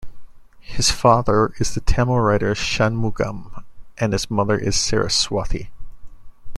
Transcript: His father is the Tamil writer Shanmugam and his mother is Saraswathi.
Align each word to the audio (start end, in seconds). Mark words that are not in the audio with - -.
His 0.61 0.89
father 0.89 1.53
is 1.59 1.75
the 1.75 1.79
Tamil 1.81 2.19
writer 2.21 2.55
Shanmugam 2.55 3.63
and 3.99 4.13
his 4.13 4.31
mother 4.31 4.57
is 4.57 4.73
Saraswathi. 4.75 5.67